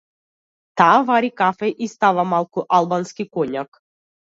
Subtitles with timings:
[0.77, 3.85] Таа вари кафе и си става малку албански коњак.